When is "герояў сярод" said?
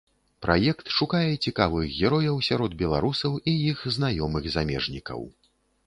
2.01-2.71